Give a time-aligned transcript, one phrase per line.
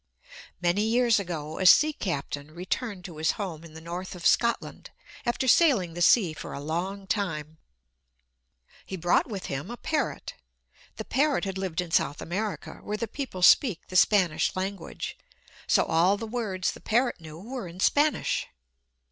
[0.59, 4.89] Many years ago a sea captain returned to his home in the north of Scotland,
[5.27, 7.59] after sailing the sea for a long time.
[8.83, 10.33] He brought with him a parrot.
[10.95, 15.19] The parrot had lived in South America, where the people speak the Spanish language.
[15.67, 18.47] So all the words the parrot knew were in Spanish.